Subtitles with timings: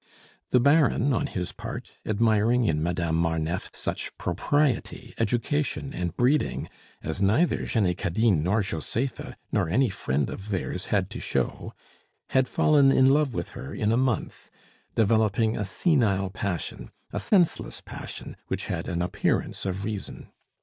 [0.49, 6.69] The Baron, on his part, admiring in Madame Marneffe such propriety, education, and breeding
[7.03, 11.73] as neither Jenny Cadine nor Josepha, nor any friend of theirs had to show,
[12.31, 14.49] had fallen in love with her in a month,
[14.95, 20.31] developing a senile passion, a senseless passion, which had an appearance of reason.